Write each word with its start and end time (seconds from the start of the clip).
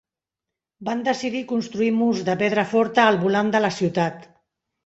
Van 0.87 1.03
decidir 1.07 1.43
construir 1.51 1.91
murs 1.99 2.23
de 2.31 2.37
pedra 2.41 2.67
forta 2.75 3.07
al 3.11 3.23
volant 3.27 3.55
de 3.59 3.63
la 3.67 3.73
ciutat. 3.81 4.27